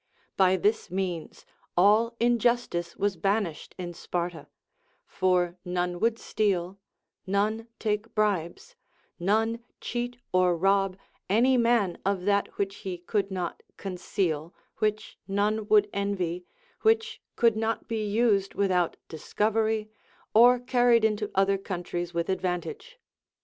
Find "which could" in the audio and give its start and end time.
16.81-17.55